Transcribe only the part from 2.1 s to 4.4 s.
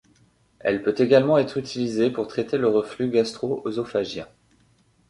traiter le reflux gastro-œsophagien.